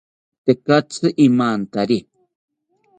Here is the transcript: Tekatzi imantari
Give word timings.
Tekatzi 0.45 1.07
imantari 1.25 1.97